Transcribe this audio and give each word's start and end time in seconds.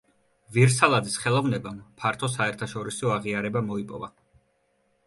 ვირსალაძის 0.55 1.17
ხელოვნებამ 1.25 1.77
ფართო 2.01 2.31
საერთაშორისო 2.37 3.13
აღიარება 3.19 3.65
მოიპოვა. 3.71 4.13